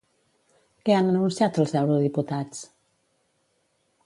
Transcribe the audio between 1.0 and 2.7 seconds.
han anunciat els eurodiputats?